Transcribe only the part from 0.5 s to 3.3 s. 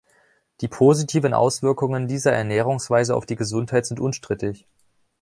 Die positiven Auswirkungen dieser Ernährungsweise auf